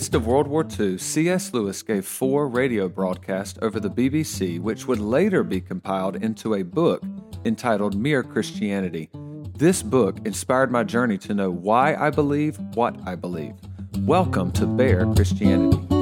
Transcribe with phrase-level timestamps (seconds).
[0.00, 1.52] midst of World War II, C.S.
[1.52, 6.62] Lewis gave four radio broadcasts over the BBC, which would later be compiled into a
[6.62, 7.02] book
[7.44, 9.10] entitled Mere Christianity.
[9.58, 13.52] This book inspired my journey to know why I believe what I believe.
[13.98, 15.99] Welcome to Bear Christianity.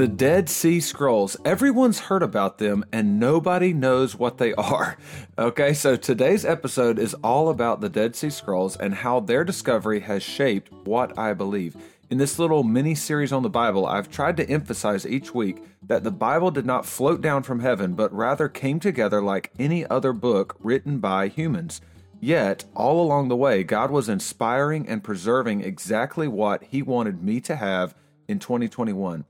[0.00, 1.36] The Dead Sea Scrolls.
[1.44, 4.96] Everyone's heard about them and nobody knows what they are.
[5.38, 10.00] Okay, so today's episode is all about the Dead Sea Scrolls and how their discovery
[10.00, 11.76] has shaped what I believe.
[12.08, 16.02] In this little mini series on the Bible, I've tried to emphasize each week that
[16.02, 20.14] the Bible did not float down from heaven, but rather came together like any other
[20.14, 21.82] book written by humans.
[22.18, 27.38] Yet, all along the way, God was inspiring and preserving exactly what He wanted me
[27.40, 27.94] to have
[28.28, 29.26] in 2021.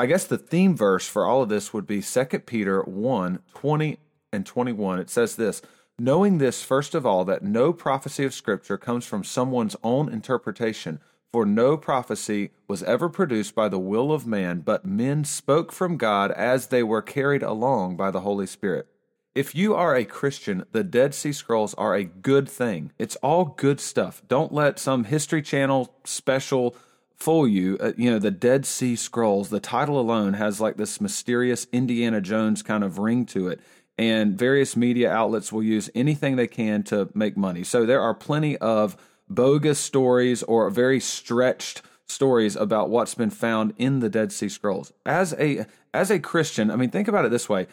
[0.00, 3.98] I guess the theme verse for all of this would be 2 Peter 1 20
[4.32, 4.98] and 21.
[4.98, 5.60] It says this
[5.98, 11.00] Knowing this, first of all, that no prophecy of Scripture comes from someone's own interpretation,
[11.30, 15.98] for no prophecy was ever produced by the will of man, but men spoke from
[15.98, 18.86] God as they were carried along by the Holy Spirit.
[19.34, 22.92] If you are a Christian, the Dead Sea Scrolls are a good thing.
[22.98, 24.22] It's all good stuff.
[24.28, 26.74] Don't let some History Channel special
[27.20, 27.76] fool you.
[27.78, 32.20] Uh, you know, the Dead Sea Scrolls, the title alone has like this mysterious Indiana
[32.20, 33.60] Jones kind of ring to it.
[33.98, 37.62] And various media outlets will use anything they can to make money.
[37.62, 38.96] So there are plenty of
[39.28, 44.92] bogus stories or very stretched stories about what's been found in the Dead Sea Scrolls.
[45.04, 47.66] As a as a Christian, I mean think about it this way.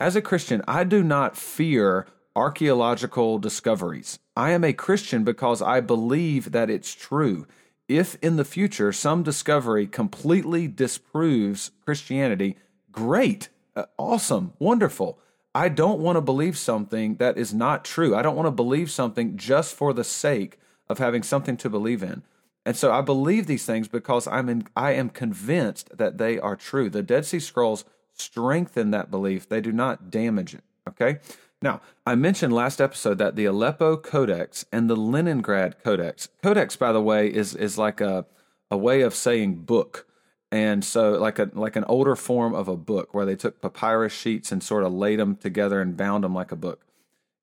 [0.00, 4.18] As a Christian, I do not fear archaeological discoveries.
[4.36, 7.46] I am a Christian because I believe that it's true
[7.88, 12.56] if in the future some discovery completely disproves Christianity,
[12.90, 15.18] great, uh, awesome, wonderful.
[15.54, 18.16] I don't want to believe something that is not true.
[18.16, 22.02] I don't want to believe something just for the sake of having something to believe
[22.02, 22.22] in.
[22.66, 26.56] And so I believe these things because I'm in, I am convinced that they are
[26.56, 26.88] true.
[26.88, 27.84] The Dead Sea Scrolls
[28.14, 29.48] strengthen that belief.
[29.48, 30.64] They do not damage it.
[30.88, 31.18] Okay?
[31.64, 36.28] Now, I mentioned last episode that the Aleppo Codex and the Leningrad Codex.
[36.42, 38.26] Codex, by the way, is is like a
[38.70, 40.06] a way of saying book,
[40.52, 44.12] and so like a like an older form of a book where they took papyrus
[44.12, 46.84] sheets and sort of laid them together and bound them like a book.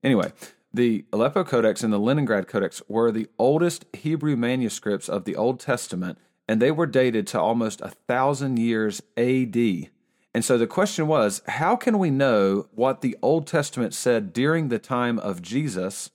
[0.03, 0.31] Anyway,
[0.71, 5.59] the Aleppo Codex and the Leningrad Codex were the oldest Hebrew manuscripts of the Old
[5.59, 9.89] Testament, and they were dated to almost a thousand years A.D.
[10.33, 14.69] And so the question was, how can we know what the Old Testament said during
[14.69, 16.09] the time of Jesus?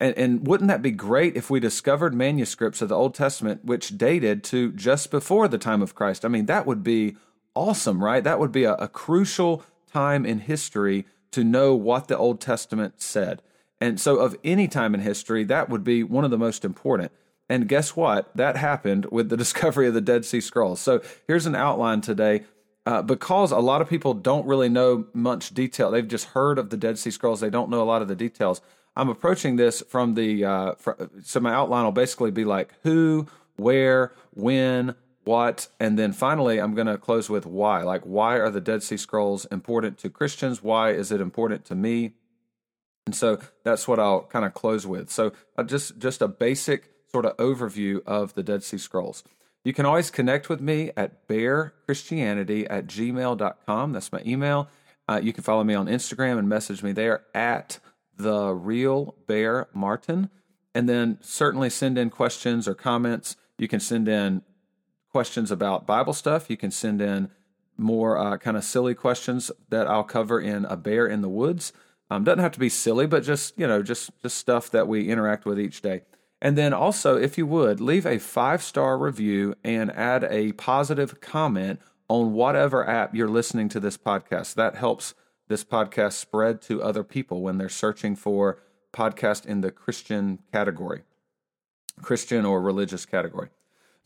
[0.00, 3.96] And, and, wouldn't that be great if we discovered manuscripts of the Old Testament which
[3.96, 6.24] dated to just before the time of Christ?
[6.24, 7.16] I mean, that would be
[7.54, 8.24] awesome, right?
[8.24, 9.62] That would be a, a crucial
[9.92, 13.40] time in history to know what the Old Testament said.
[13.80, 17.12] And so, of any time in history, that would be one of the most important.
[17.48, 18.36] And guess what?
[18.36, 20.80] That happened with the discovery of the Dead Sea Scrolls.
[20.80, 22.44] So, here's an outline today
[22.86, 25.90] uh, because a lot of people don't really know much detail.
[25.90, 27.40] They've just heard of the Dead Sea Scrolls.
[27.40, 28.60] They don't know a lot of the details.
[28.96, 30.74] I'm approaching this from the uh,
[31.22, 36.74] so my outline will basically be like who, where, when, what, and then finally I'm
[36.74, 37.82] going to close with why.
[37.82, 40.62] Like why are the Dead Sea Scrolls important to Christians?
[40.62, 42.12] Why is it important to me?
[43.06, 45.10] And so that's what I'll kind of close with.
[45.10, 49.24] So uh, just just a basic sort of overview of the Dead Sea Scrolls.
[49.64, 53.92] You can always connect with me at bearchristianity at gmail.com.
[53.92, 54.68] That's my email.
[55.08, 57.78] Uh, you can follow me on Instagram and message me there at
[58.16, 60.30] the real bear martin.
[60.74, 63.36] And then certainly send in questions or comments.
[63.58, 64.42] You can send in
[65.10, 66.50] questions about Bible stuff.
[66.50, 67.30] You can send in
[67.76, 71.72] more uh, kind of silly questions that I'll cover in a bear in the woods.
[72.10, 75.08] Um, doesn't have to be silly, but just you know, just just stuff that we
[75.08, 76.02] interact with each day.
[76.40, 81.20] And then also, if you would, leave a five star review and add a positive
[81.20, 84.54] comment on whatever app you're listening to this podcast.
[84.54, 85.14] That helps
[85.48, 88.58] this podcast spread to other people when they're searching for
[88.92, 91.02] podcast in the Christian category,
[92.02, 93.48] Christian or religious category.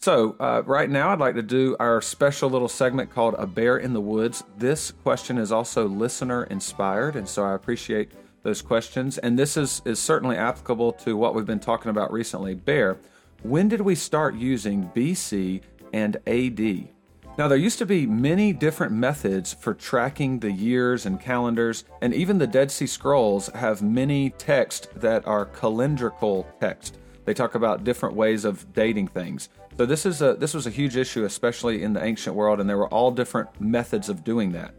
[0.00, 3.76] So, uh, right now, I'd like to do our special little segment called A Bear
[3.76, 4.44] in the Woods.
[4.56, 8.12] This question is also listener inspired, and so I appreciate
[8.48, 9.18] those questions.
[9.18, 12.54] And this is, is certainly applicable to what we've been talking about recently.
[12.54, 12.96] Bear,
[13.42, 15.60] when did we start using BC
[15.92, 16.88] and AD?
[17.36, 22.12] Now, there used to be many different methods for tracking the years and calendars, and
[22.14, 26.98] even the Dead Sea Scrolls have many texts that are calendrical text.
[27.26, 29.50] They talk about different ways of dating things.
[29.76, 32.68] So this is a this was a huge issue, especially in the ancient world, and
[32.68, 34.74] there were all different methods of doing that.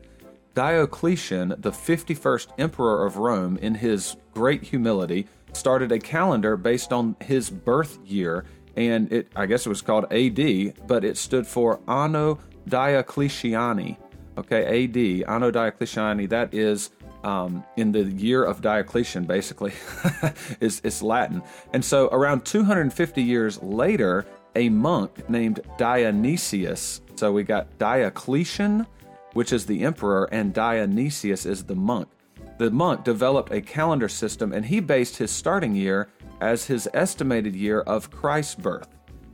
[0.54, 7.16] Diocletian, the 51st emperor of Rome, in his great humility, started a calendar based on
[7.22, 11.80] his birth year, and it I guess it was called AD, but it stood for
[11.88, 13.98] Anno Diocletiani.
[14.38, 16.30] Okay, AD, Anno Diocletiani.
[16.30, 16.92] That is
[17.24, 19.74] um, in the year of Diocletian, basically,
[20.62, 21.42] is, is Latin.
[21.74, 24.25] And so around 250 years later,
[24.56, 27.02] a monk named Dionysius.
[27.16, 28.88] So we got Diocletian,
[29.34, 32.10] which is the emperor, and Dionysius is the monk.
[32.58, 36.10] The monk developed a calendar system and he based his starting year
[36.42, 38.90] as his estimated year of Christ's birth.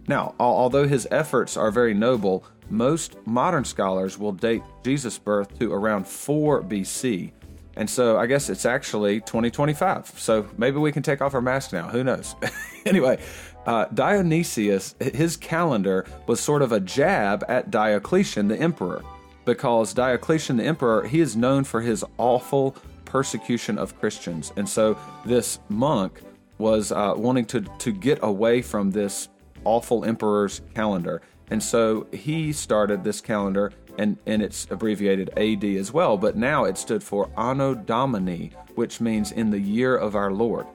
[0.08, 5.74] Now, although his efforts are very noble, most modern scholars will date Jesus' birth to
[5.74, 7.32] around 4 BC.
[7.76, 10.14] And so I guess it's actually 2025.
[10.18, 11.90] So maybe we can take off our mask now.
[11.90, 12.36] Who knows?
[12.86, 13.20] anyway,
[13.66, 19.04] uh, Dionysius, his calendar was sort of a jab at Diocletian, the emperor,
[19.46, 22.76] because Diocletian, the emperor, he is known for his awful
[23.06, 24.52] persecution of Christians.
[24.56, 26.22] And so this monk
[26.58, 29.30] was uh, wanting to, to get away from this
[29.64, 31.22] awful emperor's calendar.
[31.52, 36.64] And so he started this calendar, and, and it's abbreviated AD as well, but now
[36.66, 40.66] it stood for Anno Domini, which means in the year of our Lord.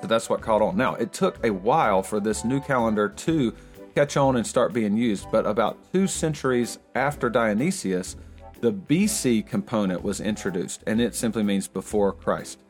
[0.00, 0.76] So that's what caught on.
[0.76, 3.54] Now, it took a while for this new calendar to
[4.00, 8.16] catch on and start being used, but about two centuries after Dionysius,
[8.62, 12.60] the BC component was introduced, and it simply means before Christ.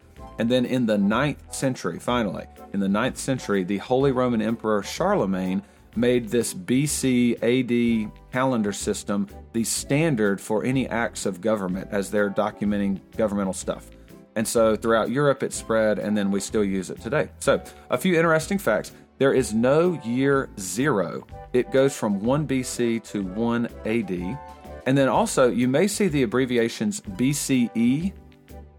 [0.41, 4.83] And then in the ninth century, finally, in the ninth century, the Holy Roman Emperor
[4.83, 5.63] Charlemagne
[5.95, 12.31] made this BC AD calendar system the standard for any acts of government as they're
[12.31, 13.89] documenting governmental stuff.
[14.35, 17.29] And so throughout Europe it spread, and then we still use it today.
[17.39, 18.91] So, a few interesting facts.
[19.21, 24.39] There is no year zero, it goes from 1 BC to 1 AD.
[24.87, 28.15] And then also, you may see the abbreviations BCE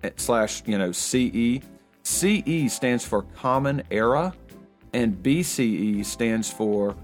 [0.01, 1.63] eh, slash, you know, CE.
[2.01, 4.33] CE stands for Common Era,
[4.93, 6.95] and BCE stands for,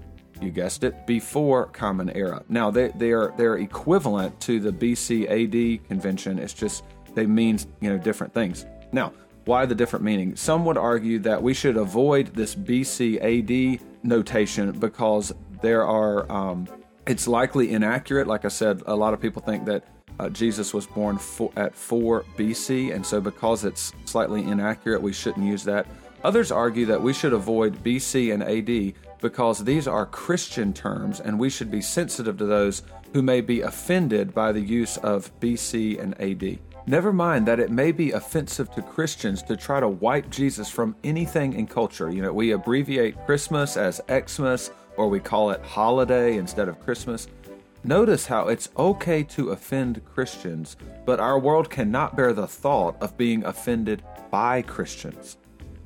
[0.42, 2.42] you guessed it, Before Common Era.
[2.48, 6.40] Now, they, they're, they're equivalent to the BCAD convention.
[6.40, 6.82] It's just
[7.14, 8.66] they mean you know different things.
[8.92, 9.12] Now,
[9.48, 10.36] why the different meaning?
[10.36, 16.68] Some would argue that we should avoid this BC AD notation because there are um,
[17.06, 18.26] it's likely inaccurate.
[18.26, 19.84] Like I said, a lot of people think that
[20.20, 25.14] uh, Jesus was born for, at 4 BC, and so because it's slightly inaccurate, we
[25.14, 25.86] shouldn't use that.
[26.24, 28.92] Others argue that we should avoid BC and AD
[29.22, 32.82] because these are Christian terms, and we should be sensitive to those
[33.14, 36.58] who may be offended by the use of BC and AD.
[36.88, 40.96] Never mind that it may be offensive to Christians to try to wipe Jesus from
[41.04, 42.10] anything in culture.
[42.10, 47.28] You know, we abbreviate Christmas as Xmas or we call it holiday instead of Christmas.
[47.84, 53.18] Notice how it's okay to offend Christians, but our world cannot bear the thought of
[53.18, 55.36] being offended by Christians.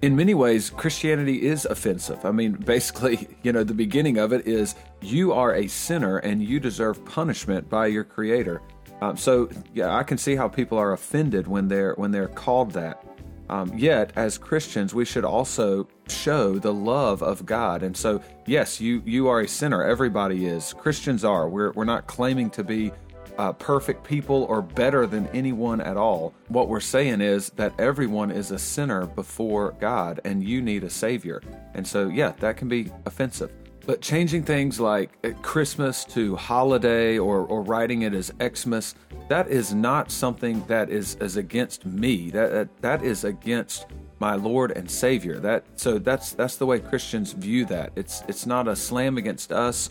[0.03, 2.25] In many ways, Christianity is offensive.
[2.25, 6.45] I mean, basically, you know, the beginning of it is you are a sinner and
[6.45, 8.63] you deserve punishment by your Creator.
[9.03, 12.71] Um, so yeah, I can see how people are offended when they're when they're called
[12.73, 13.05] that.
[13.49, 17.83] Um, yet, as Christians, we should also show the love of God.
[17.83, 19.83] And so, yes, you you are a sinner.
[19.83, 20.73] Everybody is.
[20.75, 21.49] Christians are.
[21.49, 22.93] We're we're not claiming to be
[23.39, 26.33] uh, perfect people or better than anyone at all.
[26.47, 30.91] What we're saying is that everyone is a sinner before God, and you need a
[30.91, 31.43] savior.
[31.75, 33.51] And so, yeah, that can be offensive.
[33.85, 38.95] But changing things like uh, Christmas to holiday or, or writing it as Xmas,
[39.29, 42.31] that is not something that is, is against me.
[42.31, 43.87] That, that that is against
[44.21, 45.41] my Lord and Savior.
[45.41, 47.93] That so that's that's the way Christians view that.
[47.97, 49.91] It's it's not a slam against us,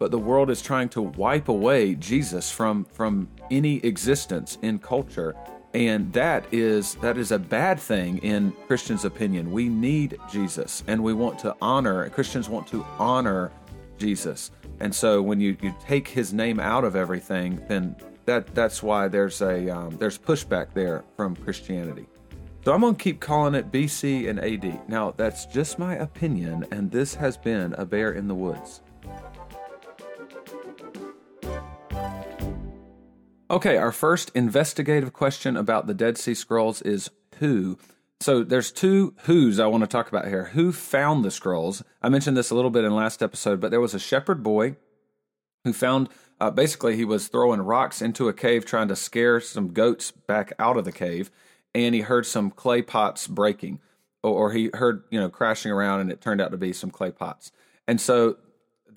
[0.00, 5.36] but the world is trying to wipe away Jesus from from any existence in culture
[5.74, 9.52] and that is that is a bad thing in Christians' opinion.
[9.52, 12.08] We need Jesus, and we want to honor.
[12.10, 13.52] Christians want to honor
[13.98, 18.82] Jesus, and so when you, you take His name out of everything, then that that's
[18.82, 22.06] why there's a um, there's pushback there from Christianity.
[22.64, 24.88] So I'm gonna keep calling it BC and AD.
[24.88, 28.82] Now that's just my opinion, and this has been a bear in the woods.
[33.50, 37.78] Okay, our first investigative question about the Dead Sea Scrolls is who?
[38.20, 40.50] So there's two who's I want to talk about here.
[40.52, 41.82] Who found the scrolls?
[42.02, 44.76] I mentioned this a little bit in last episode, but there was a shepherd boy
[45.64, 49.72] who found uh, basically he was throwing rocks into a cave trying to scare some
[49.72, 51.30] goats back out of the cave,
[51.74, 53.80] and he heard some clay pots breaking,
[54.22, 56.90] or, or he heard you know crashing around, and it turned out to be some
[56.90, 57.50] clay pots.
[57.86, 58.36] And so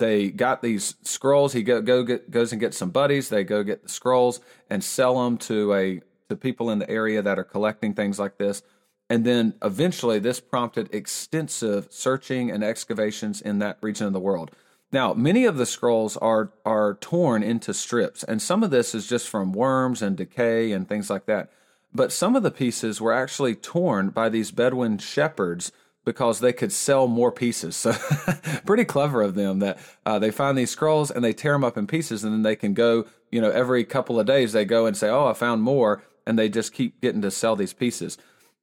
[0.02, 1.54] they got these scrolls.
[1.54, 3.30] He go, go get, goes and gets some buddies.
[3.30, 7.22] They go get the scrolls and sell them to a to people in the area
[7.22, 8.64] that are collecting things like this.
[9.10, 14.50] And then eventually, this prompted extensive searching and excavations in that region of the world.
[14.92, 19.08] Now, many of the scrolls are are torn into strips, and some of this is
[19.08, 21.52] just from worms and decay and things like that.
[21.94, 25.72] But some of the pieces were actually torn by these Bedouin shepherds
[26.04, 27.76] because they could sell more pieces.
[27.76, 27.92] So,
[28.66, 31.78] pretty clever of them that uh, they find these scrolls and they tear them up
[31.78, 34.86] in pieces, and then they can go, you know, every couple of days they go
[34.86, 38.18] and say, "Oh, I found more," and they just keep getting to sell these pieces.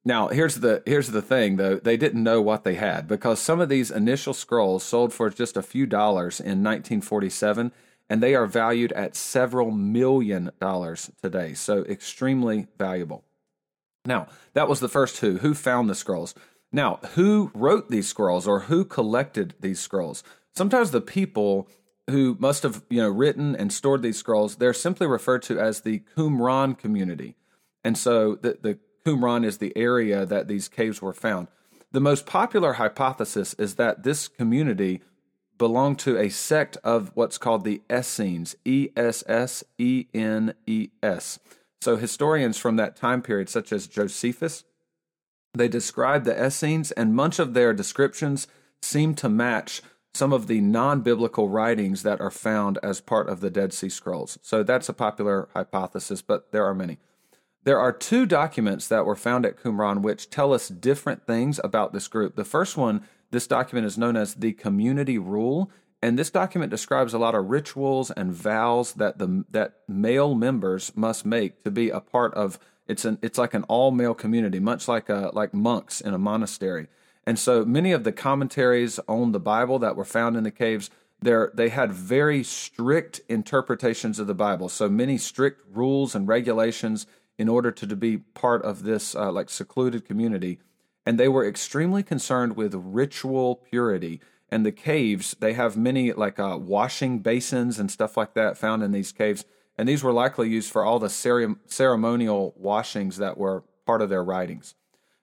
[0.05, 1.75] Now, here's the here's the thing though.
[1.75, 5.57] They didn't know what they had because some of these initial scrolls sold for just
[5.57, 7.71] a few dollars in 1947
[8.09, 11.53] and they are valued at several million dollars today.
[11.53, 13.23] So extremely valuable.
[14.05, 15.37] Now, that was the first who.
[15.37, 16.33] Who found the scrolls?
[16.71, 20.23] Now, who wrote these scrolls or who collected these scrolls?
[20.55, 21.67] Sometimes the people
[22.09, 25.81] who must have, you know, written and stored these scrolls, they're simply referred to as
[25.81, 27.35] the Qumran community.
[27.83, 31.47] And so the, the Qumran is the area that these caves were found.
[31.91, 35.01] The most popular hypothesis is that this community
[35.57, 40.89] belonged to a sect of what's called the Essenes, E S S E N E
[41.01, 41.39] S.
[41.81, 44.63] So historians from that time period, such as Josephus,
[45.53, 48.47] they describe the Essenes, and much of their descriptions
[48.81, 49.81] seem to match
[50.13, 53.89] some of the non biblical writings that are found as part of the Dead Sea
[53.89, 54.37] Scrolls.
[54.41, 56.97] So that's a popular hypothesis, but there are many.
[57.63, 61.93] There are two documents that were found at Qumran which tell us different things about
[61.93, 62.35] this group.
[62.35, 65.69] The first one, this document is known as the Community Rule,
[66.01, 70.95] and this document describes a lot of rituals and vows that the that male members
[70.95, 74.59] must make to be a part of it's an it's like an all male community,
[74.59, 76.87] much like a, like monks in a monastery.
[77.25, 80.89] And so many of the commentaries on the Bible that were found in the caves,
[81.21, 84.69] they had very strict interpretations of the Bible.
[84.69, 87.05] So many strict rules and regulations
[87.37, 90.59] in order to, to be part of this uh, like secluded community.
[91.05, 94.21] And they were extremely concerned with ritual purity.
[94.49, 98.81] And the caves, they have many like uh, washing basins and stuff like that found
[98.81, 99.45] in these caves.
[99.79, 104.23] And these were likely used for all the ceremonial washings that were part of their
[104.23, 104.75] writings.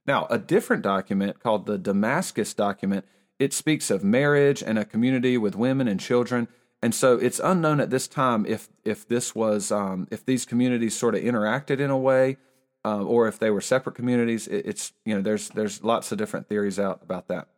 [0.06, 3.04] Now, a different document called the Damascus document,
[3.38, 6.48] it speaks of marriage and a community with women and children
[6.82, 10.96] and so it's unknown at this time if if this was um, if these communities
[10.96, 12.36] sort of interacted in a way,
[12.84, 14.46] uh, or if they were separate communities.
[14.46, 17.48] It, it's you know there's there's lots of different theories out about that.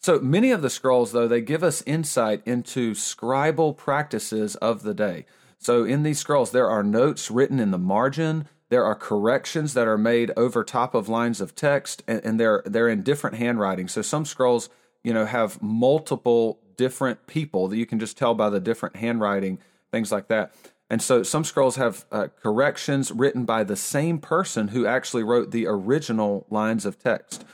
[0.00, 4.94] So many of the scrolls, though, they give us insight into scribal practices of the
[4.94, 5.26] day.
[5.62, 8.48] So in these scrolls, there are notes written in the margin.
[8.68, 12.64] There are corrections that are made over top of lines of text, and, and they're
[12.66, 13.86] they're in different handwriting.
[13.86, 14.70] So some scrolls,
[15.04, 19.60] you know, have multiple different people that you can just tell by the different handwriting,
[19.92, 20.52] things like that.
[20.90, 25.52] And so some scrolls have uh, corrections written by the same person who actually wrote
[25.52, 27.44] the original lines of text.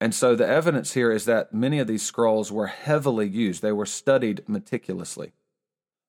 [0.00, 3.70] And so the evidence here is that many of these scrolls were heavily used, they
[3.70, 5.32] were studied meticulously.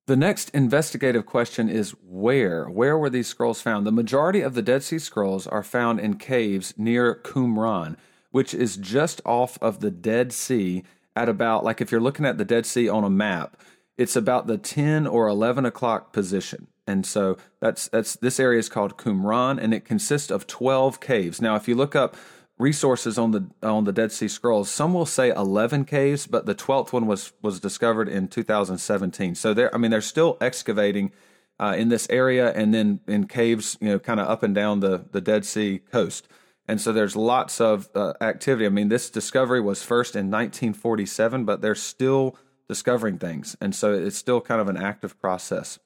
[0.05, 2.65] The next investigative question is where?
[2.65, 3.87] Where were these scrolls found?
[3.87, 7.95] The majority of the Dead Sea Scrolls are found in caves near Qumran,
[8.31, 10.83] which is just off of the Dead Sea
[11.15, 13.55] at about like if you're looking at the Dead Sea on a map,
[13.97, 16.67] it's about the 10 or 11 o'clock position.
[16.85, 21.41] And so that's that's this area is called Qumran, and it consists of 12 caves.
[21.41, 22.17] Now, if you look up
[22.57, 26.55] resources on the on the Dead Sea Scrolls, some will say 11 caves, but the
[26.55, 29.35] 12th one was was discovered in 2017.
[29.35, 31.11] So there, I mean, they're still excavating
[31.59, 34.79] uh, in this area, and then in caves, you know, kind of up and down
[34.79, 36.27] the the Dead Sea coast.
[36.65, 38.65] And so there's lots of uh, activity.
[38.65, 42.37] I mean, this discovery was first in 1947, but they're still
[42.69, 43.57] discovering things.
[43.59, 45.79] And so it's still kind of an active process.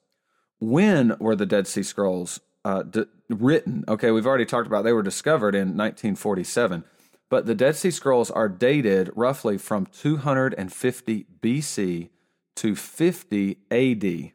[0.59, 3.86] When were the Dead Sea Scrolls uh, d- written?
[3.88, 6.83] Okay, we've already talked about they were discovered in 1947,
[7.29, 12.09] but the Dead Sea Scrolls are dated roughly from 250 BC
[12.57, 14.31] to 50 AD.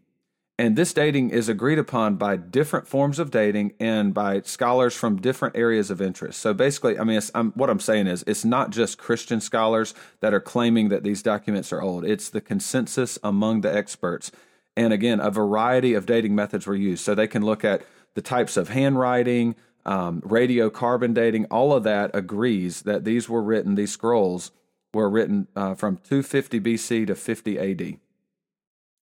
[0.58, 5.20] And this dating is agreed upon by different forms of dating and by scholars from
[5.20, 6.40] different areas of interest.
[6.40, 10.32] So basically, I mean, I'm, what I'm saying is it's not just Christian scholars that
[10.32, 14.30] are claiming that these documents are old, it's the consensus among the experts.
[14.74, 17.04] And again, a variety of dating methods were used.
[17.04, 17.82] So they can look at
[18.14, 19.54] the types of handwriting,
[19.84, 24.50] um, radiocarbon dating, all of that agrees that these were written, these scrolls
[24.94, 27.98] were written uh, from 250 BC to 50 AD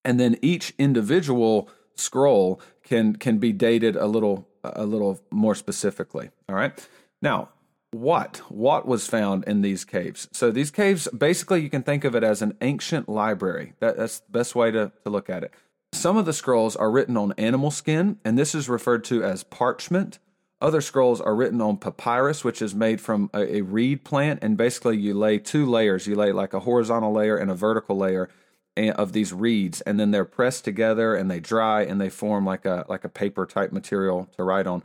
[0.05, 6.31] and then each individual scroll can can be dated a little a little more specifically.
[6.49, 6.73] All right?
[7.21, 7.51] Now
[7.93, 10.29] what what was found in these caves?
[10.33, 13.75] So these caves basically you can think of it as an ancient library.
[13.81, 15.53] That, that's the best way to, to look at it
[15.93, 19.45] some of the scrolls are written on animal skin and this is referred to as
[19.45, 20.19] parchment
[20.61, 24.59] Other scrolls are written on papyrus, which is made from a, a reed plant, and
[24.59, 26.07] basically you lay two layers.
[26.07, 28.29] You lay like a horizontal layer and a vertical layer
[28.77, 32.45] eh, of these reeds, and then they're pressed together and they dry and they form
[32.45, 34.83] like a like a paper type material to write on.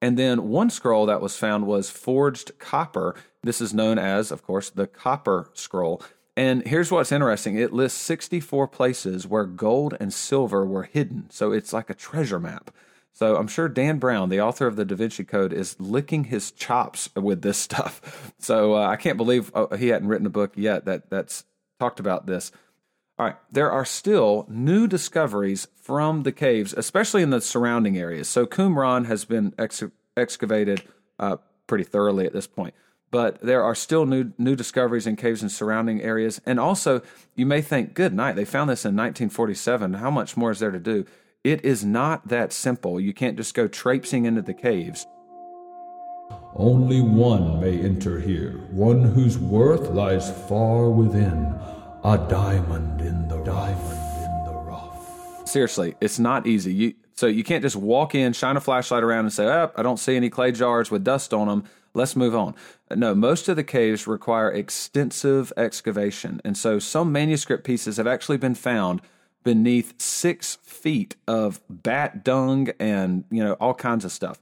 [0.00, 3.16] And then one scroll that was found was forged copper.
[3.42, 6.02] This is known as, of course, the Copper Scroll.
[6.36, 11.30] And here's what's interesting it lists 64 places where gold and silver were hidden.
[11.30, 12.70] So it's like a treasure map.
[13.12, 16.50] So I'm sure Dan Brown, the author of the Da Vinci Code, is licking his
[16.50, 18.34] chops with this stuff.
[18.38, 21.44] So uh, I can't believe uh, he hadn't written a book yet that that's
[21.80, 22.52] talked about this.
[23.18, 28.28] All right, there are still new discoveries from the caves, especially in the surrounding areas.
[28.28, 29.82] So Qumran has been ex-
[30.14, 30.82] excavated
[31.18, 32.74] uh, pretty thoroughly at this point,
[33.10, 36.40] but there are still new new discoveries in caves in surrounding areas.
[36.44, 37.02] And also,
[37.34, 39.94] you may think, "Good night, they found this in 1947.
[39.94, 41.04] How much more is there to do?"
[41.44, 42.98] It is not that simple.
[42.98, 45.06] You can't just go traipsing into the caves.
[46.56, 51.54] Only one may enter here, one whose worth lies far within
[52.02, 55.46] a diamond in the diamond in the rough.
[55.46, 56.74] Seriously, it's not easy.
[56.74, 59.82] You so you can't just walk in, shine a flashlight around, and say, "Oh, I
[59.82, 61.64] don't see any clay jars with dust on them.
[61.96, 62.54] Let's move on."
[62.94, 68.38] No, most of the caves require extensive excavation, and so some manuscript pieces have actually
[68.38, 69.00] been found
[69.42, 74.40] beneath six feet of bat dung and you know all kinds of stuff.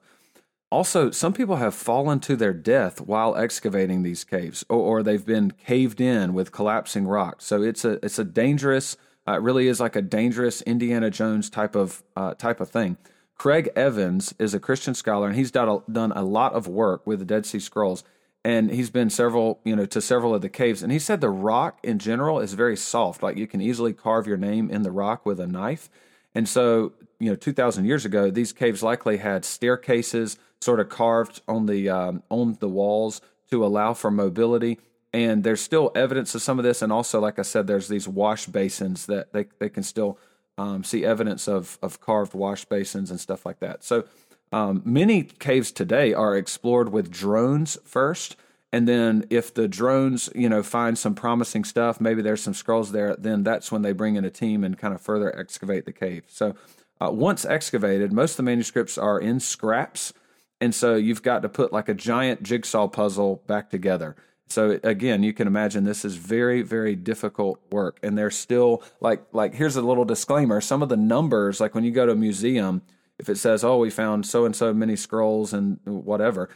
[0.71, 5.25] Also, some people have fallen to their death while excavating these caves, or, or they've
[5.25, 7.45] been caved in with collapsing rocks.
[7.45, 8.97] So it's a it's a dangerous.
[9.29, 12.97] Uh, it really is like a dangerous Indiana Jones type of uh, type of thing.
[13.37, 17.07] Craig Evans is a Christian scholar, and he's done a, done a lot of work
[17.07, 18.05] with the Dead Sea Scrolls,
[18.45, 20.83] and he's been several you know to several of the caves.
[20.83, 24.27] And he said the rock in general is very soft, like you can easily carve
[24.27, 25.91] your name in the rock with a knife.
[26.35, 31.43] And so, you know, 2,000 years ago, these caves likely had staircases sort of carved
[31.47, 34.79] on the um, on the walls to allow for mobility.
[35.13, 38.09] And there's still evidence of some of this, and also, like I said, there's these
[38.09, 40.19] wash basins that they they can still
[40.59, 43.85] um, see evidence of of carved wash basins and stuff like that.
[43.85, 44.05] So
[44.53, 48.37] um, many caves today are explored with drones first,
[48.73, 52.93] and then if the drones you know find some promising stuff, maybe there's some scrolls
[52.93, 55.93] there, then that's when they bring in a team and kind of further excavate the
[55.93, 56.25] cave.
[56.29, 56.55] So
[57.01, 60.13] uh, once excavated, most of the manuscripts are in scraps
[60.61, 64.17] and so you've got to put like a giant jigsaw puzzle back together.
[64.49, 67.99] So again, you can imagine this is very, very difficult work.
[68.03, 70.61] And there's still like like here's a little disclaimer.
[70.61, 72.83] Some of the numbers, like when you go to a museum,
[73.19, 76.51] if it says, "Oh, we found so and so many scrolls and whatever,"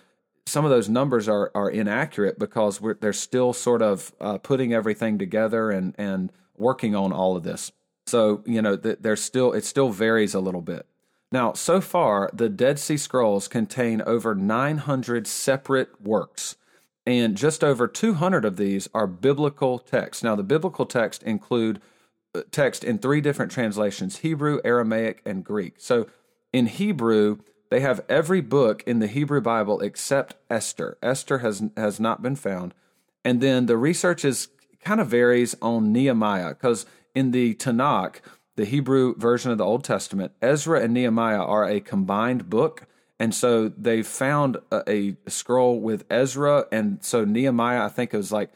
[0.47, 5.19] some of those numbers are are inaccurate because they're still sort of uh, putting everything
[5.19, 7.73] together and and working on all of this.
[8.07, 10.87] So you know, there's still it still varies a little bit.
[11.31, 16.57] Now, so far, the Dead Sea Scrolls contain over 900 separate works,
[17.09, 20.23] and just over 200 of these are biblical texts.
[20.23, 21.81] Now, the biblical text include
[22.35, 25.77] uh, text in three different translations Hebrew, Aramaic, and Greek.
[25.79, 26.07] So,
[26.53, 27.39] in Hebrew,
[27.71, 30.99] they have every book in the Hebrew Bible except Esther.
[31.03, 32.75] Esther has has not been found.
[33.25, 34.49] And then the research is
[34.81, 38.17] kind of varies on Nehemiah because in the Tanakh,
[38.57, 42.87] the Hebrew version of the Old Testament, Ezra and Nehemiah are a combined book.
[43.19, 46.67] And so they found a, a, scroll with Ezra.
[46.71, 48.51] And so Nehemiah, I think it was like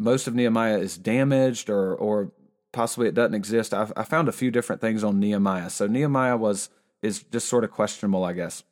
[0.00, 2.32] most of Nehemiah is damaged or, or
[2.72, 3.72] possibly it doesn't exist.
[3.72, 5.70] I, I found a few different things on Nehemiah.
[5.70, 6.70] So Nehemiah was,
[7.02, 8.64] is just sort of questionable, I guess.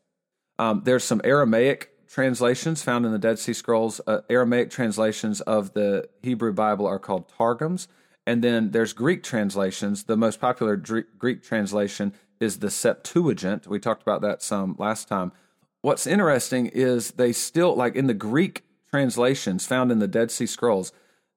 [0.59, 4.01] Um, there's some Aramaic translations found in the Dead Sea Scrolls.
[4.07, 7.87] Uh, Aramaic translations of the Hebrew Bible are called Targums.
[8.27, 10.05] And then there's Greek translations.
[10.05, 13.67] The most popular Greek translation is the Septuagint.
[13.67, 15.33] We talked about that some last time.
[15.81, 20.47] What's interesting is they still, like in the Greek translations found in the Dead Sea
[20.47, 20.93] Scrolls,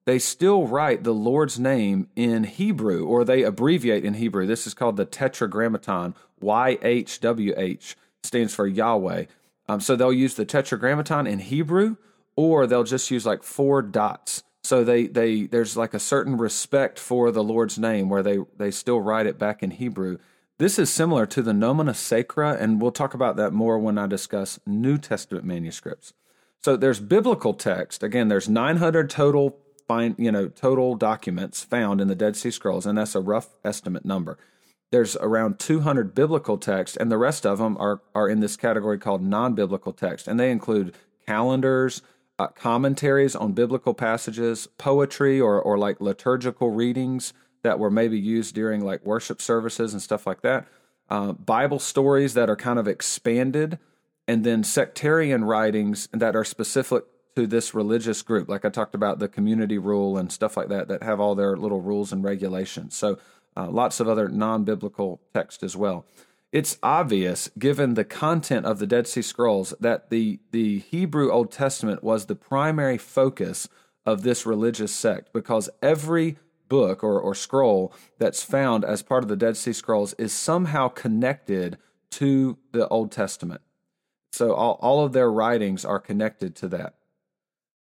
[0.06, 4.46] they still write the Lord's name in Hebrew, or they abbreviate in Hebrew.
[4.46, 6.14] This is called the Tetragrammaton.
[6.42, 9.26] YHWH stands for Yahweh.
[9.68, 11.96] Um, so they'll use the Tetragrammaton in Hebrew,
[12.36, 16.98] or they'll just use like four dots so they they there's like a certain respect
[16.98, 20.18] for the Lord's name where they they still write it back in Hebrew.
[20.58, 24.08] This is similar to the Nomina Sacra, and we'll talk about that more when I
[24.08, 26.14] discuss New Testament manuscripts.
[26.62, 28.04] So there's biblical text.
[28.04, 32.86] Again, there's 900 total find you know total documents found in the Dead Sea Scrolls,
[32.86, 34.38] and that's a rough estimate number.
[34.92, 38.98] There's around 200 biblical texts, and the rest of them are are in this category
[38.98, 40.96] called non-biblical text, and they include
[41.28, 42.02] calendars,
[42.40, 47.34] uh, commentaries on biblical passages, poetry, or or like liturgical readings
[47.66, 50.68] that were maybe used during like worship services and stuff like that.
[51.10, 53.80] Uh, Bible stories that are kind of expanded,
[54.28, 57.04] and then sectarian writings that are specific
[57.36, 58.48] to this religious group.
[58.48, 61.58] Like I talked about the community rule and stuff like that, that have all their
[61.58, 62.96] little rules and regulations.
[62.96, 63.18] So
[63.58, 66.06] uh, lots of other non biblical text as well.
[66.52, 71.52] It's obvious, given the content of the Dead Sea Scrolls, that the, the Hebrew Old
[71.52, 73.68] Testament was the primary focus
[74.06, 79.30] of this religious sect because every book or, or scroll that's found as part of
[79.30, 81.78] the Dead Sea Scrolls is somehow connected
[82.12, 83.62] to the Old Testament.
[84.32, 86.96] So all, all of their writings are connected to that.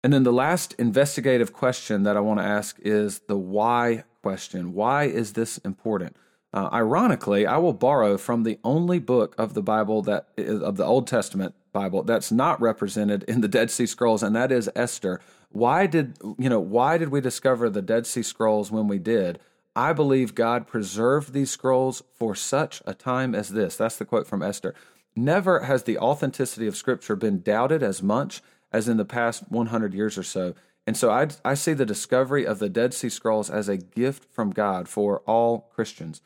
[0.02, 4.72] And then the last investigative question that I want to ask is the why question.
[4.72, 6.16] Why is this important?
[6.52, 10.76] Uh, ironically, I will borrow from the only book of the Bible that is, of
[10.76, 14.70] the Old Testament Bible that's not represented in the Dead Sea Scrolls, and that is
[14.74, 15.20] Esther.
[15.50, 16.60] Why did you know?
[16.60, 19.38] Why did we discover the Dead Sea Scrolls when we did?
[19.74, 23.76] I believe God preserved these scrolls for such a time as this.
[23.76, 24.74] That's the quote from Esther.
[25.14, 29.94] Never has the authenticity of Scripture been doubted as much as in the past 100
[29.94, 30.54] years or so.
[30.86, 34.26] And so I, I see the discovery of the Dead Sea Scrolls as a gift
[34.32, 36.22] from God for all Christians.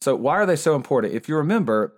[0.00, 1.14] So, why are they so important?
[1.14, 1.94] If you remember,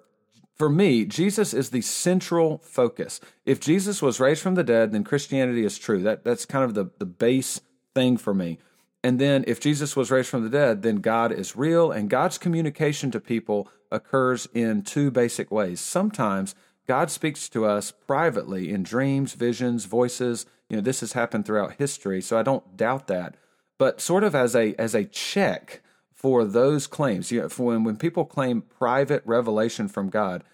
[0.62, 3.18] for me, Jesus is the central focus.
[3.44, 6.00] If Jesus was raised from the dead, then Christianity is true.
[6.04, 7.60] That, that's kind of the, the base
[7.96, 8.60] thing for me.
[9.02, 12.38] And then if Jesus was raised from the dead, then God is real, and God's
[12.38, 15.80] communication to people occurs in two basic ways.
[15.80, 16.54] Sometimes
[16.86, 20.46] God speaks to us privately in dreams, visions, voices.
[20.68, 23.34] You know, this has happened throughout history, so I don't doubt that.
[23.78, 25.82] But sort of as a as a check
[26.14, 30.44] for those claims, you know, for when, when people claim private revelation from God,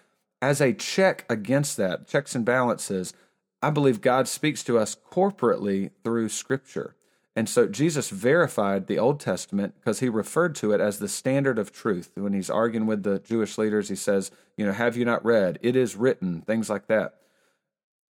[0.41, 3.13] as a check against that, checks and balances,
[3.61, 6.95] I believe God speaks to us corporately through Scripture.
[7.35, 11.59] And so Jesus verified the Old Testament because he referred to it as the standard
[11.59, 12.11] of truth.
[12.15, 15.59] When he's arguing with the Jewish leaders, he says, You know, have you not read?
[15.61, 17.15] It is written, things like that.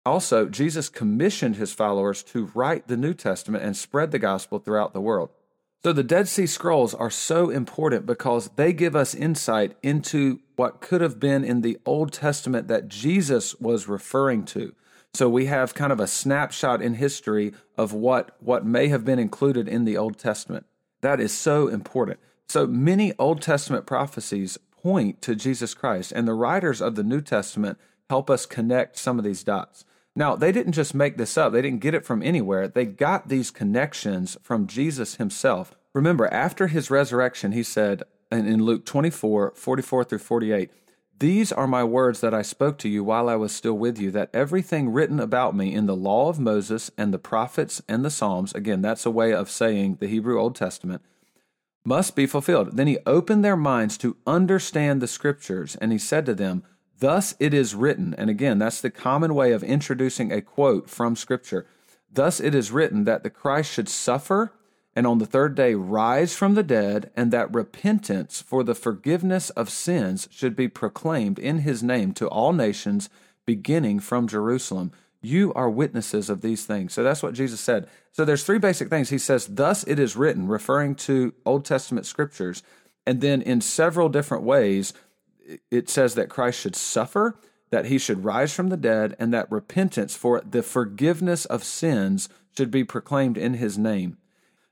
[0.05, 4.93] Also, Jesus commissioned his followers to write the New Testament and spread the gospel throughout
[4.93, 5.29] the world.
[5.81, 10.81] So the Dead Sea Scrolls are so important because they give us insight into what
[10.81, 14.75] could have been in the Old Testament that Jesus was referring to.
[15.13, 19.19] So we have kind of a snapshot in history of what, what may have been
[19.19, 20.65] included in the Old Testament.
[20.99, 22.19] That is so important.
[22.49, 27.21] So many Old Testament prophecies point to Jesus Christ, and the writers of the New
[27.21, 27.77] Testament
[28.09, 29.85] help us connect some of these dots.
[30.19, 32.67] Now, they didn't just make this up, they didn't get it from anywhere.
[32.67, 35.77] They got these connections from Jesus himself.
[35.93, 40.71] Remember, after his resurrection, he said and in Luke 24 44 through 48,
[41.19, 44.11] these are my words that I spoke to you while I was still with you,
[44.11, 48.09] that everything written about me in the law of Moses and the prophets and the
[48.09, 51.01] Psalms, again, that's a way of saying the Hebrew Old Testament,
[51.85, 52.75] must be fulfilled.
[52.75, 56.63] Then he opened their minds to understand the scriptures, and he said to them,
[56.99, 61.15] Thus it is written, and again, that's the common way of introducing a quote from
[61.15, 61.65] scripture.
[62.11, 64.51] Thus it is written that the Christ should suffer
[64.95, 69.49] and on the third day rise from the dead, and that repentance for the forgiveness
[69.51, 73.09] of sins should be proclaimed in his name to all nations,
[73.45, 74.91] beginning from Jerusalem.
[75.21, 76.93] You are witnesses of these things.
[76.93, 77.87] So that's what Jesus said.
[78.11, 79.09] So there's three basic things.
[79.09, 82.63] He says, Thus it is written, referring to Old Testament scriptures.
[83.05, 84.93] And then in several different ways,
[85.71, 87.35] it says that Christ should suffer,
[87.69, 92.29] that he should rise from the dead, and that repentance for the forgiveness of sins
[92.55, 94.17] should be proclaimed in his name.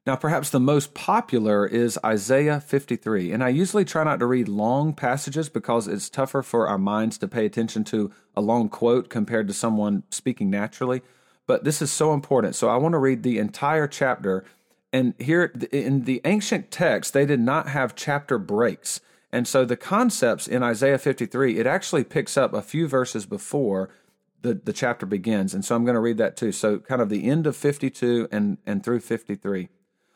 [0.07, 3.33] Now, perhaps the most popular is Isaiah 53.
[3.33, 7.17] And I usually try not to read long passages because it's tougher for our minds
[7.17, 11.01] to pay attention to a long quote compared to someone speaking naturally.
[11.45, 12.55] But this is so important.
[12.55, 14.45] So I want to read the entire chapter.
[14.93, 19.01] And here in the ancient text, they did not have chapter breaks.
[19.31, 23.89] And so the concepts in Isaiah 53, it actually picks up a few verses before
[24.41, 25.53] the, the chapter begins.
[25.53, 26.51] And so I'm going to read that too.
[26.51, 29.69] So kind of the end of 52 and, and through 53.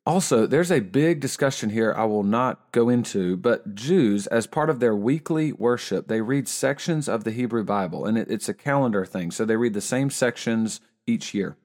[0.03, 4.69] Also, there's a big discussion here I will not go into, but Jews, as part
[4.69, 8.53] of their weekly worship, they read sections of the Hebrew Bible, and it, it's a
[8.53, 9.29] calendar thing.
[9.29, 11.55] So they read the same sections each year.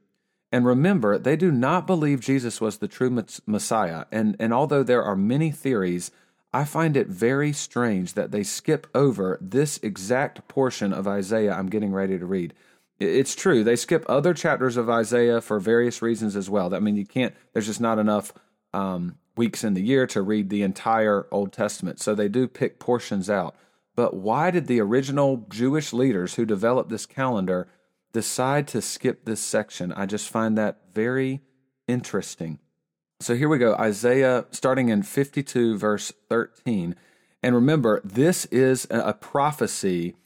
[0.52, 4.04] And remember, they do not believe Jesus was the true Messiah.
[4.12, 6.10] And, and although there are many theories,
[6.56, 11.68] I find it very strange that they skip over this exact portion of Isaiah I'm
[11.68, 12.54] getting ready to read.
[12.98, 13.62] It's true.
[13.62, 16.74] They skip other chapters of Isaiah for various reasons as well.
[16.74, 18.32] I mean, you can't, there's just not enough
[18.72, 22.00] um, weeks in the year to read the entire Old Testament.
[22.00, 23.54] So they do pick portions out.
[23.94, 27.68] But why did the original Jewish leaders who developed this calendar
[28.14, 29.92] decide to skip this section?
[29.92, 31.42] I just find that very
[31.86, 32.60] interesting.
[33.20, 36.94] So here we go Isaiah starting in 52, verse 13.
[37.42, 40.16] And remember, this is a prophecy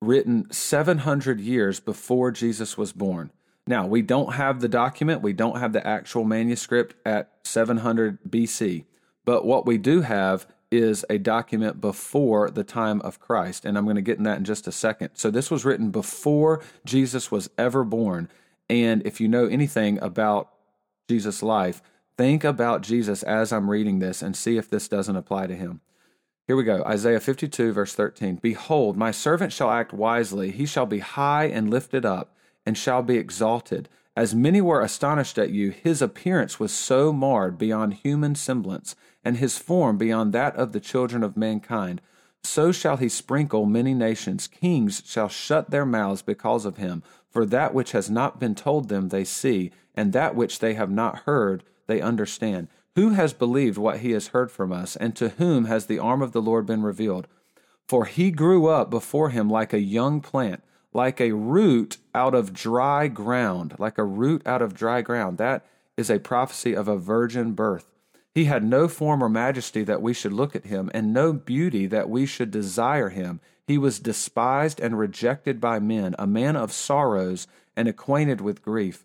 [0.00, 3.30] written 700 years before Jesus was born.
[3.66, 8.84] Now, we don't have the document, we don't have the actual manuscript at 700 BC,
[9.24, 13.64] but what we do have is a document before the time of Christ.
[13.64, 15.10] And I'm going to get in that in just a second.
[15.14, 18.28] So, this was written before Jesus was ever born.
[18.68, 20.50] And if you know anything about
[21.08, 21.82] Jesus' life,
[22.16, 25.80] think about Jesus as I'm reading this and see if this doesn't apply to him.
[26.46, 28.36] Here we go Isaiah 52, verse 13.
[28.36, 33.02] Behold, my servant shall act wisely, he shall be high and lifted up, and shall
[33.02, 33.88] be exalted.
[34.16, 39.36] As many were astonished at you, his appearance was so marred beyond human semblance, and
[39.36, 42.00] his form beyond that of the children of mankind.
[42.42, 44.46] So shall he sprinkle many nations.
[44.46, 47.02] Kings shall shut their mouths because of him.
[47.28, 50.90] For that which has not been told them they see, and that which they have
[50.90, 52.68] not heard they understand.
[52.94, 56.22] Who has believed what he has heard from us, and to whom has the arm
[56.22, 57.26] of the Lord been revealed?
[57.86, 60.62] For he grew up before him like a young plant
[60.96, 65.36] like a root out of dry ground, like a root out of dry ground.
[65.36, 65.64] That
[65.96, 67.92] is a prophecy of a virgin birth.
[68.34, 71.86] He had no form or majesty that we should look at him, and no beauty
[71.86, 73.40] that we should desire him.
[73.66, 77.46] He was despised and rejected by men, a man of sorrows
[77.76, 79.04] and acquainted with grief.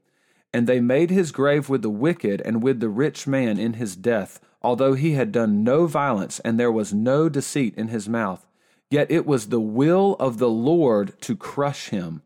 [0.53, 3.95] And they made his grave with the wicked and with the rich man in his
[3.95, 8.45] death although he had done no violence and there was no deceit in his mouth.
[8.89, 12.21] Yet it was the will of the Lord to crush him.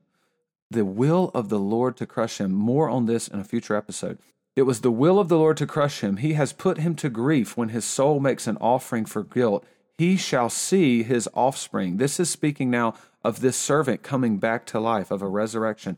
[0.71, 2.51] The will of the Lord to crush him.
[2.51, 4.17] More on this in a future episode.
[4.55, 6.17] It was the will of the Lord to crush him.
[6.17, 9.65] He has put him to grief when his soul makes an offering for guilt.
[9.97, 11.97] He shall see his offspring.
[11.97, 15.97] This is speaking now of this servant coming back to life, of a resurrection.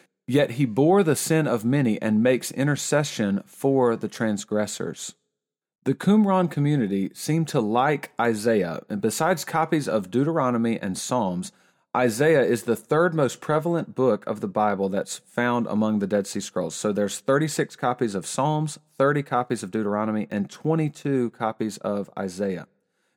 [0.31, 5.15] Yet he bore the sin of many, and makes intercession for the transgressors.
[5.83, 11.51] The Qumran community seemed to like Isaiah, and besides copies of Deuteronomy and Psalms,
[11.93, 16.25] Isaiah is the third most prevalent book of the Bible that's found among the Dead
[16.25, 16.75] Sea Scrolls.
[16.75, 22.69] So there's 36 copies of Psalms, 30 copies of Deuteronomy, and 22 copies of Isaiah.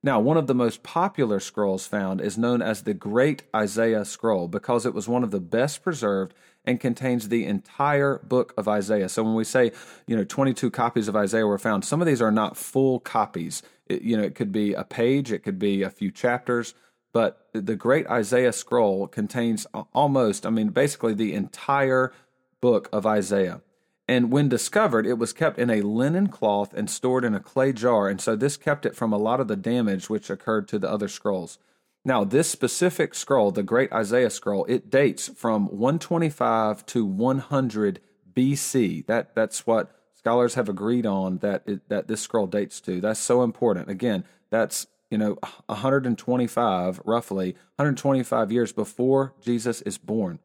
[0.03, 4.49] Now, one of the most popular scrolls found is known as the Great Isaiah Scroll
[4.49, 9.09] because it was one of the best preserved and contains the entire book of Isaiah.
[9.09, 9.73] So when we say,
[10.07, 13.63] you know, 22 copies of Isaiah were found, some of these are not full copies.
[13.87, 16.75] It, you know, it could be a page, it could be a few chapters,
[17.13, 22.13] but the great Isaiah scroll contains almost, I mean, basically the entire
[22.61, 23.61] book of Isaiah.
[24.07, 27.73] And when discovered, it was kept in a linen cloth and stored in a clay
[27.73, 28.09] jar.
[28.09, 30.91] And so this kept it from a lot of the damage which occurred to the
[30.91, 31.59] other scrolls.
[32.05, 38.01] Now, this specific scroll, the Great Isaiah scroll, it dates from 125 to 100
[38.35, 39.07] BC.
[39.07, 43.01] That that's what scholars have agreed on that it, that this scroll dates to.
[43.01, 43.89] That's so important.
[43.89, 50.41] Again, that's you know 125 roughly 125 years before Jesus is born.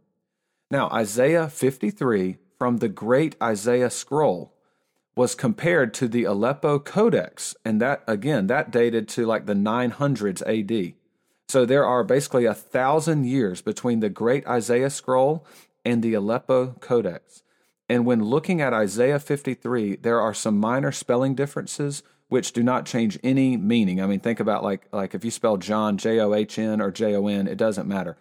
[0.72, 4.54] Now, Isaiah 53 from the Great Isaiah scroll
[5.16, 10.42] was compared to the Aleppo Codex, and that again that dated to like the 900s
[10.46, 10.94] AD.
[11.50, 15.48] So there are basically a thousand years between the Great Isaiah scroll
[15.84, 17.42] and the Aleppo Codex.
[17.90, 22.86] And when looking at Isaiah 53, there are some minor spelling differences which do not
[22.86, 24.00] change any meaning.
[24.00, 26.92] I mean, think about like like if you spell John J O H N or
[26.92, 28.16] J O N, it doesn't matter.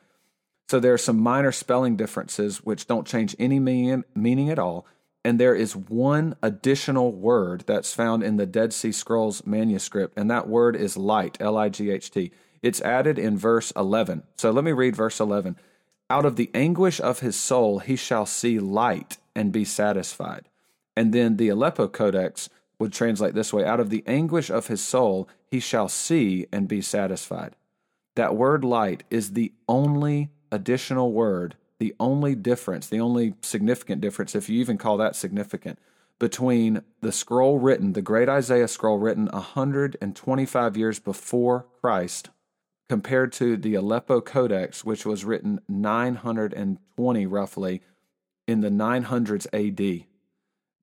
[0.71, 4.87] So there are some minor spelling differences which don't change any meaning, meaning at all.
[5.23, 10.31] And there is one additional word that's found in the Dead Sea Scrolls manuscript, and
[10.31, 12.33] that word is light, L I G H T.
[12.62, 14.23] It's added in verse 11.
[14.37, 15.57] So let me read verse 11.
[16.11, 20.49] Out of the anguish of his soul, he shall see light and be satisfied.
[20.97, 24.83] And then the Aleppo Codex would translate this way Out of the anguish of his
[24.83, 27.57] soul, he shall see and be satisfied.
[28.16, 34.35] That word light is the only additional word, the only difference, the only significant difference,
[34.35, 35.79] if you even call that significant,
[36.18, 42.31] between the scroll written, the great Isaiah scroll written 125 years before Christ,
[42.88, 47.83] compared to the Aleppo Codex, which was written 920 roughly
[48.46, 50.07] in the 900s AD.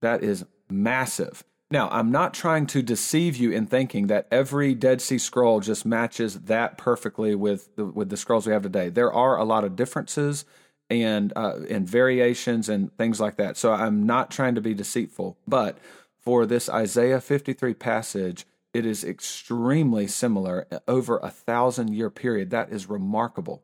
[0.01, 1.43] That is massive.
[1.71, 5.85] Now, I'm not trying to deceive you in thinking that every Dead Sea Scroll just
[5.85, 8.89] matches that perfectly with the, with the scrolls we have today.
[8.89, 10.45] There are a lot of differences
[10.89, 13.57] and uh, and variations and things like that.
[13.57, 15.79] So I'm not trying to be deceitful, but
[16.19, 22.49] for this Isaiah 53 passage, it is extremely similar over a thousand year period.
[22.49, 23.63] That is remarkable.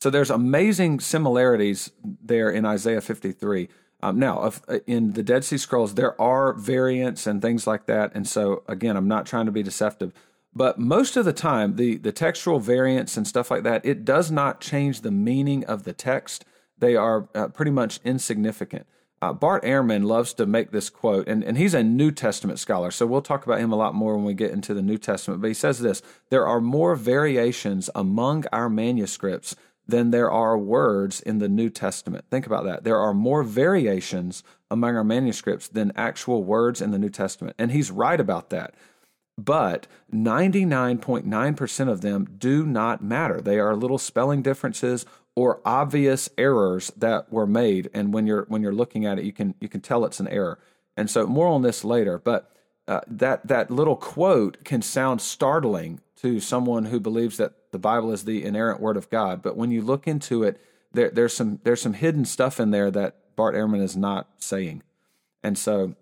[0.00, 3.68] So there's amazing similarities there in Isaiah 53.
[4.02, 7.84] Um, now, if, uh, in the Dead Sea Scrolls, there are variants and things like
[7.84, 8.12] that.
[8.14, 10.14] And so, again, I'm not trying to be deceptive,
[10.54, 14.30] but most of the time, the, the textual variants and stuff like that, it does
[14.30, 16.46] not change the meaning of the text.
[16.78, 18.86] They are uh, pretty much insignificant.
[19.22, 22.90] Uh, Bart Ehrman loves to make this quote, and, and he's a New Testament scholar,
[22.90, 25.42] so we'll talk about him a lot more when we get into the New Testament.
[25.42, 29.56] But he says this there are more variations among our manuscripts
[29.86, 32.24] than there are words in the New Testament.
[32.30, 32.84] Think about that.
[32.84, 37.56] There are more variations among our manuscripts than actual words in the New Testament.
[37.58, 38.74] And he's right about that.
[39.36, 43.40] But 99.9% of them do not matter.
[43.40, 45.06] They are little spelling differences
[45.36, 49.32] or obvious errors that were made and when you're when you're looking at it you
[49.32, 50.58] can you can tell it's an error.
[50.96, 52.50] And so more on this later, but
[52.88, 58.12] uh, that that little quote can sound startling to someone who believes that the Bible
[58.12, 59.42] is the inerrant word of God.
[59.42, 60.60] But when you look into it,
[60.92, 64.82] there, there's some there's some hidden stuff in there that Bart Ehrman is not saying.
[65.42, 65.94] And so,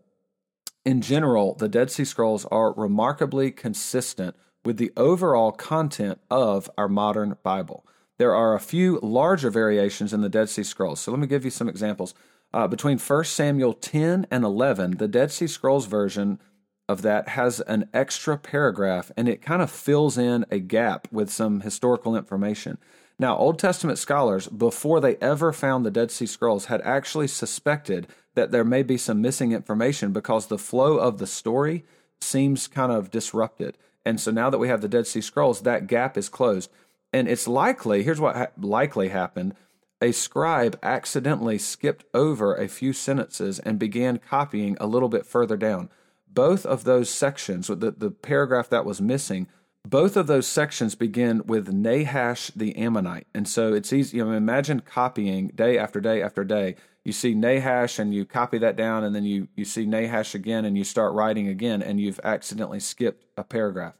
[0.84, 6.88] in general, the Dead Sea Scrolls are remarkably consistent with the overall content of our
[6.88, 7.84] modern Bible.
[8.18, 11.00] There are a few larger variations in the Dead Sea Scrolls.
[11.00, 12.14] So let me give you some examples.
[12.52, 16.40] Uh, between 1 Samuel 10 and 11, the Dead Sea Scrolls version
[16.88, 21.30] of that has an extra paragraph and it kind of fills in a gap with
[21.30, 22.78] some historical information.
[23.18, 28.06] Now, Old Testament scholars, before they ever found the Dead Sea Scrolls, had actually suspected
[28.34, 31.84] that there may be some missing information because the flow of the story
[32.20, 33.76] seems kind of disrupted.
[34.04, 36.70] And so now that we have the Dead Sea Scrolls, that gap is closed.
[37.12, 39.54] And it's likely, here's what ha- likely happened
[40.00, 45.56] a scribe accidentally skipped over a few sentences and began copying a little bit further
[45.56, 45.90] down
[46.38, 49.48] both of those sections, the, the paragraph that was missing,
[49.84, 53.26] both of those sections begin with Nahash the Ammonite.
[53.34, 56.76] And so it's easy, you know, imagine copying day after day after day.
[57.04, 60.64] You see Nahash and you copy that down, and then you, you see Nahash again
[60.64, 63.94] and you start writing again, and you've accidentally skipped a paragraph.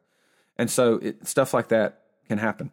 [0.56, 2.70] And so it, stuff like that can happen.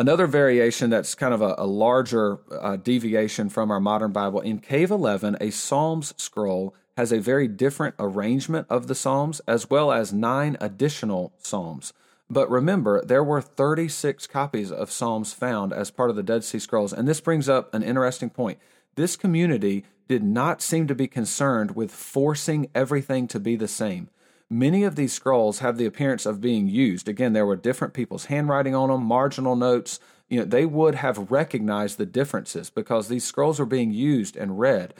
[0.00, 4.58] Another variation that's kind of a, a larger uh, deviation from our modern Bible in
[4.58, 9.92] Cave 11, a Psalms scroll has a very different arrangement of the Psalms, as well
[9.92, 11.92] as nine additional Psalms.
[12.30, 16.60] But remember, there were 36 copies of Psalms found as part of the Dead Sea
[16.60, 18.58] Scrolls, and this brings up an interesting point.
[18.94, 24.08] This community did not seem to be concerned with forcing everything to be the same.
[24.50, 27.08] Many of these scrolls have the appearance of being used.
[27.08, 30.00] Again, there were different people's handwriting on them, marginal notes.
[30.28, 34.58] You know, they would have recognized the differences because these scrolls were being used and
[34.58, 34.92] read.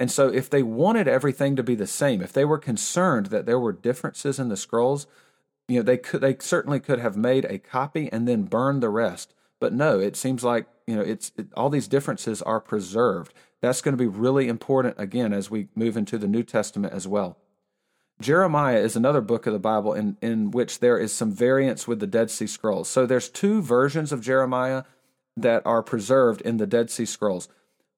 [0.00, 3.46] And so, if they wanted everything to be the same, if they were concerned that
[3.46, 5.06] there were differences in the scrolls,
[5.68, 8.88] you know, they could they certainly could have made a copy and then burned the
[8.88, 9.34] rest.
[9.60, 13.32] But no, it seems like you know it's it, all these differences are preserved.
[13.62, 17.08] That's going to be really important again as we move into the New Testament as
[17.08, 17.38] well.
[18.20, 22.00] Jeremiah is another book of the Bible in, in which there is some variance with
[22.00, 22.88] the Dead Sea Scrolls.
[22.88, 24.84] So there's two versions of Jeremiah
[25.36, 27.48] that are preserved in the Dead Sea Scrolls.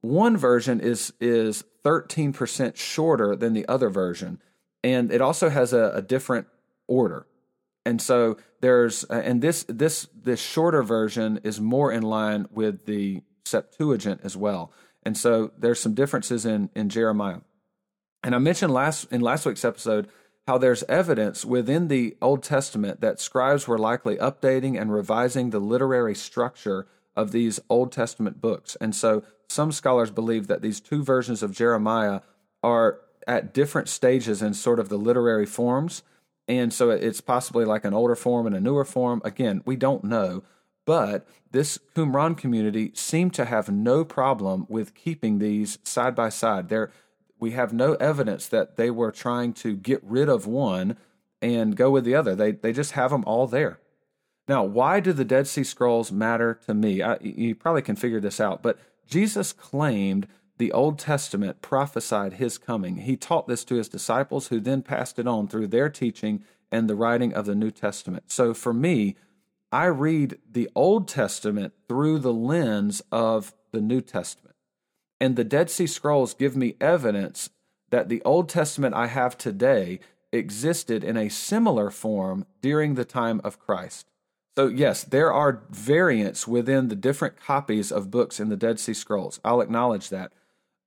[0.00, 4.40] One version is is 13% shorter than the other version,
[4.82, 6.46] and it also has a, a different
[6.86, 7.26] order.
[7.84, 13.22] And so there's and this this this shorter version is more in line with the
[13.44, 14.72] Septuagint as well.
[15.04, 17.38] And so there's some differences in in Jeremiah.
[18.22, 20.08] And I mentioned last in last week's episode
[20.46, 25.58] how there's evidence within the Old Testament that scribes were likely updating and revising the
[25.58, 28.76] literary structure of these Old Testament books.
[28.80, 32.20] And so some scholars believe that these two versions of Jeremiah
[32.62, 36.02] are at different stages in sort of the literary forms.
[36.48, 39.20] And so it's possibly like an older form and a newer form.
[39.24, 40.42] Again, we don't know.
[40.86, 46.70] But this Qumran community seemed to have no problem with keeping these side by side.
[46.70, 46.90] There,
[47.40, 50.96] we have no evidence that they were trying to get rid of one
[51.40, 52.34] and go with the other.
[52.34, 53.78] They, they just have them all there.
[54.48, 57.02] Now, why do the Dead Sea Scrolls matter to me?
[57.02, 60.26] I, you probably can figure this out, but Jesus claimed
[60.56, 62.96] the Old Testament prophesied his coming.
[62.96, 66.88] He taught this to his disciples, who then passed it on through their teaching and
[66.88, 68.24] the writing of the New Testament.
[68.26, 69.16] So for me,
[69.70, 74.47] I read the Old Testament through the lens of the New Testament.
[75.20, 77.50] And the Dead Sea Scrolls give me evidence
[77.90, 80.00] that the Old Testament I have today
[80.32, 84.06] existed in a similar form during the time of Christ.
[84.56, 88.94] So, yes, there are variants within the different copies of books in the Dead Sea
[88.94, 89.40] Scrolls.
[89.44, 90.32] I'll acknowledge that.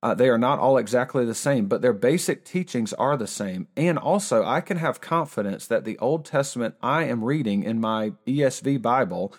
[0.02, 3.68] Uh, they are not all exactly the same, but their basic teachings are the same.
[3.76, 8.12] And also, I can have confidence that the Old Testament I am reading in my
[8.26, 9.32] ESV Bible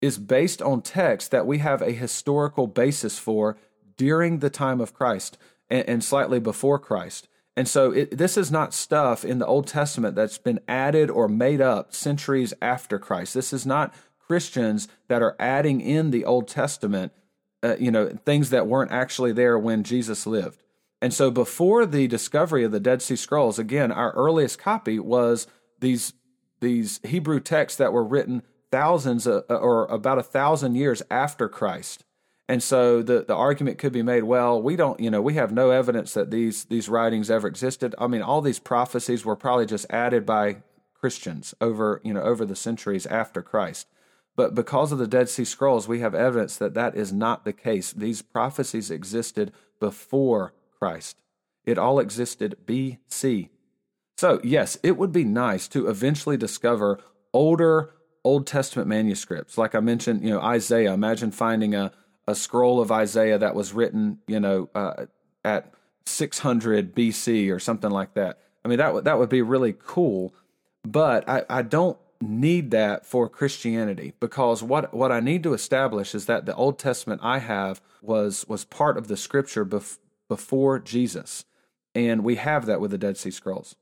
[0.00, 3.56] is based on text that we have a historical basis for
[4.00, 5.38] during the time of Christ
[5.68, 7.28] and, and slightly before Christ.
[7.56, 11.28] And so, it, this is not stuff in the Old Testament that's been added or
[11.28, 13.34] made up centuries after Christ.
[13.34, 17.12] This is not Christians that are adding in the Old Testament
[17.62, 20.62] uh, you know, things that weren't actually there when Jesus lived.
[21.02, 25.46] And so before the discovery of the Dead Sea Scrolls, again, our earliest copy was
[25.80, 26.14] these
[26.60, 31.48] these Hebrew texts that were written thousands uh, uh, or about a thousand years after
[31.48, 32.04] Christ.
[32.50, 35.52] And so the, the argument could be made, well, we don't, you know, we have
[35.52, 37.94] no evidence that these these writings ever existed.
[37.96, 40.56] I mean, all these prophecies were probably just added by
[40.92, 43.86] Christians over, you know, over the centuries after Christ.
[44.34, 47.52] But because of the Dead Sea Scrolls, we have evidence that that is not the
[47.52, 47.92] case.
[47.92, 51.18] These prophecies existed before Christ,
[51.64, 53.48] it all existed BC.
[54.18, 56.98] So, yes, it would be nice to eventually discover
[57.32, 57.94] older
[58.24, 59.56] Old Testament manuscripts.
[59.56, 60.92] Like I mentioned, you know, Isaiah.
[60.92, 61.92] Imagine finding a,
[62.30, 65.06] a scroll of Isaiah that was written, you know, uh,
[65.44, 65.74] at
[66.06, 68.38] 600 BC or something like that.
[68.64, 70.34] I mean, that would that would be really cool.
[70.84, 76.14] But I, I don't need that for Christianity because what what I need to establish
[76.14, 80.78] is that the Old Testament I have was was part of the Scripture bef- before
[80.78, 81.44] Jesus,
[81.94, 83.76] and we have that with the Dead Sea Scrolls.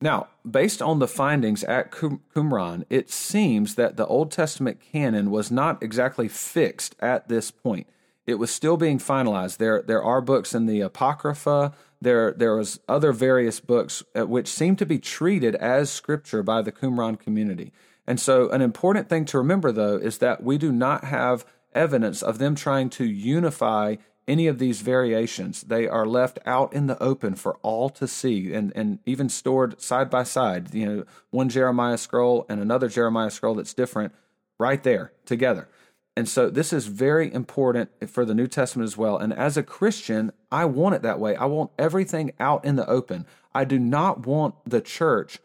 [0.00, 5.50] Now, based on the findings at Qumran, it seems that the Old Testament canon was
[5.50, 7.86] not exactly fixed at this point.
[8.26, 9.56] It was still being finalized.
[9.56, 14.48] There, there are books in the Apocrypha, there there was other various books uh, which
[14.48, 17.72] seem to be treated as scripture by the Qumran community.
[18.06, 22.22] And so an important thing to remember though is that we do not have evidence
[22.22, 23.96] of them trying to unify
[24.28, 25.62] any of these variations.
[25.62, 29.80] They are left out in the open for all to see and, and even stored
[29.80, 30.74] side by side.
[30.74, 34.12] You know, one Jeremiah scroll and another Jeremiah scroll that's different
[34.58, 35.68] right there together.
[36.16, 39.18] And so this is very important for the New Testament as well.
[39.18, 41.36] And as a Christian, I want it that way.
[41.36, 43.26] I want everything out in the open.
[43.54, 45.38] I do not want the church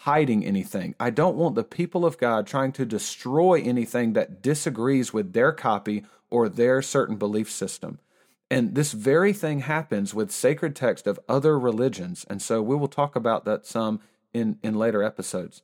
[0.00, 0.94] hiding anything.
[0.98, 5.52] I don't want the people of God trying to destroy anything that disagrees with their
[5.52, 7.98] copy or their certain belief system.
[8.50, 12.24] And this very thing happens with sacred text of other religions.
[12.30, 14.00] And so we will talk about that some
[14.32, 15.62] in, in later episodes.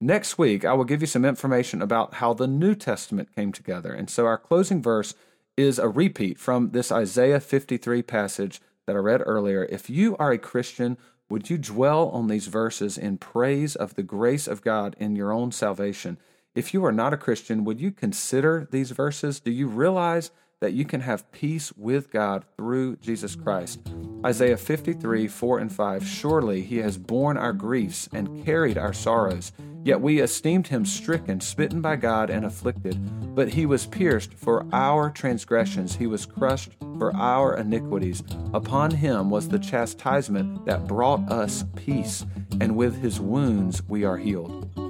[0.00, 3.92] Next week, I will give you some information about how the New Testament came together.
[3.92, 5.14] And so our closing verse
[5.56, 9.64] is a repeat from this Isaiah 53 passage that I read earlier.
[9.70, 10.98] If you are a Christian,
[11.30, 15.32] would you dwell on these verses in praise of the grace of God in your
[15.32, 16.18] own salvation?
[16.54, 19.40] If you are not a Christian, would you consider these verses?
[19.40, 20.30] Do you realize
[20.60, 23.80] that you can have peace with God through Jesus Christ.
[24.24, 29.52] Isaiah 53, 4 and 5 Surely he has borne our griefs and carried our sorrows.
[29.84, 32.98] Yet we esteemed him stricken, smitten by God, and afflicted.
[33.36, 38.24] But he was pierced for our transgressions, he was crushed for our iniquities.
[38.52, 42.26] Upon him was the chastisement that brought us peace,
[42.60, 44.85] and with his wounds we are healed.